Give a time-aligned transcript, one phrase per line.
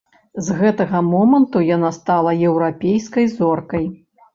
[0.45, 3.93] З гэтага моманту яна стала еўрапейскай зоркай.